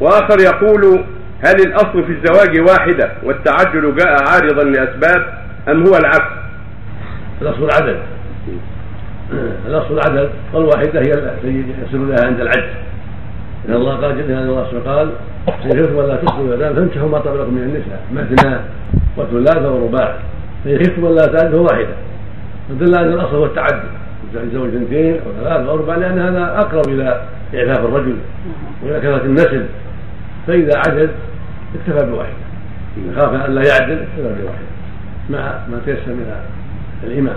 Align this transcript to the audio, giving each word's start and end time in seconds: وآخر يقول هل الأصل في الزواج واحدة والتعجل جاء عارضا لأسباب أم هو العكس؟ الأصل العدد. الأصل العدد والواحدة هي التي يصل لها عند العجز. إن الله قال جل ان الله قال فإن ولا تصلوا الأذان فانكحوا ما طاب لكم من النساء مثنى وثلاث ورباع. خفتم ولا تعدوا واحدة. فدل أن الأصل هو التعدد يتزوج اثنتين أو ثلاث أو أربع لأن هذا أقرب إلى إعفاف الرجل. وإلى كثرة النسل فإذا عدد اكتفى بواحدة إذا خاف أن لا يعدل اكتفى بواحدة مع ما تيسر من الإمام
وآخر 0.00 0.40
يقول 0.40 1.04
هل 1.44 1.54
الأصل 1.66 2.04
في 2.04 2.12
الزواج 2.12 2.60
واحدة 2.70 3.10
والتعجل 3.24 3.96
جاء 3.96 4.16
عارضا 4.28 4.64
لأسباب 4.64 5.26
أم 5.68 5.86
هو 5.86 5.96
العكس؟ 5.96 6.32
الأصل 7.42 7.64
العدد. 7.64 7.98
الأصل 9.66 9.94
العدد 9.94 10.30
والواحدة 10.52 11.00
هي 11.00 11.12
التي 11.12 11.64
يصل 11.88 12.08
لها 12.08 12.26
عند 12.26 12.40
العجز. 12.40 12.72
إن 13.68 13.74
الله 13.74 13.96
قال 13.96 14.16
جل 14.16 14.32
ان 14.32 14.48
الله 14.48 14.66
قال 14.86 15.10
فإن 15.46 15.94
ولا 15.94 16.16
تصلوا 16.16 16.54
الأذان 16.54 16.74
فانكحوا 16.74 17.08
ما 17.08 17.18
طاب 17.18 17.36
لكم 17.36 17.54
من 17.54 17.62
النساء 17.62 18.00
مثنى 18.12 18.58
وثلاث 19.16 19.62
ورباع. 19.62 20.14
خفتم 20.64 21.04
ولا 21.04 21.26
تعدوا 21.26 21.68
واحدة. 21.70 21.94
فدل 22.68 22.94
أن 22.98 23.12
الأصل 23.12 23.36
هو 23.36 23.44
التعدد 23.44 23.82
يتزوج 24.34 24.68
اثنتين 24.68 25.14
أو 25.14 25.44
ثلاث 25.44 25.68
أو 25.68 25.74
أربع 25.74 25.96
لأن 25.96 26.18
هذا 26.18 26.58
أقرب 26.58 26.88
إلى 26.88 27.20
إعفاف 27.54 27.84
الرجل. 27.84 28.16
وإلى 28.82 29.00
كثرة 29.00 29.24
النسل 29.24 29.66
فإذا 30.48 30.72
عدد 30.86 31.10
اكتفى 31.74 32.06
بواحدة 32.06 32.34
إذا 32.96 33.16
خاف 33.16 33.46
أن 33.48 33.54
لا 33.54 33.68
يعدل 33.68 33.98
اكتفى 34.02 34.42
بواحدة 34.42 34.68
مع 35.30 35.58
ما 35.70 35.80
تيسر 35.86 36.08
من 36.08 36.32
الإمام 37.04 37.36